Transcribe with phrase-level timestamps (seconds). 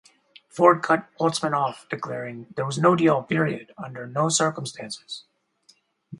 [0.49, 5.25] Ford cut Holtzman off, declaring, There was no deal, period, under no circumstances.